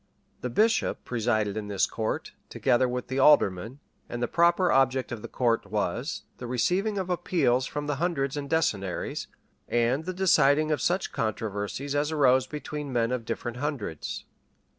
[0.39, 5.21] The bishop presided in this court, together with the alderman; and the proper object of
[5.21, 9.27] the court was, the receiving of appeals from the hundreds and decennaries,
[9.67, 14.25] and the deciding of such controversies as arose between men of different hundreds.